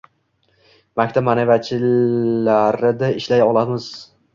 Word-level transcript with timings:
Maktab 1.01 1.29
ma’naviyatchilariday 1.29 3.19
ishlay 3.23 3.51
olamiz. 3.51 3.91